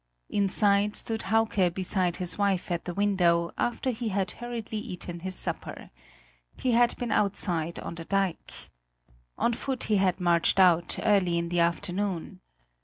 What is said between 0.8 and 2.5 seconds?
stood Hauke beside his